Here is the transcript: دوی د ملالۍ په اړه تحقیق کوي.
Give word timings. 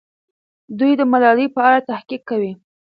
دوی 0.79 0.91
د 0.99 1.01
ملالۍ 1.11 1.47
په 1.55 1.59
اړه 1.67 1.85
تحقیق 1.89 2.21
کوي. 2.29 2.51